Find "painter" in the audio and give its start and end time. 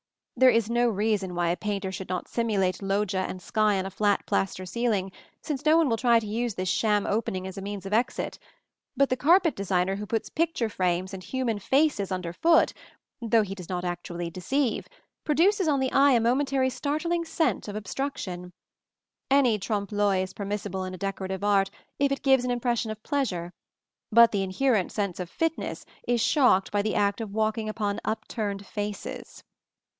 1.55-1.91